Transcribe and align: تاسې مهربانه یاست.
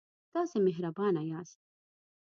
تاسې 0.33 0.57
مهربانه 0.67 1.21
یاست. 1.31 1.59